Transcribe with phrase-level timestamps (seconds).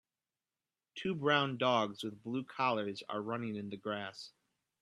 [0.95, 4.31] Two brown dogs with blue collars are running in the grass